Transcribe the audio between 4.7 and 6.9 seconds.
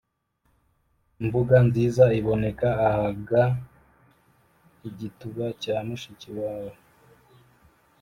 igituba cya mushiki wawe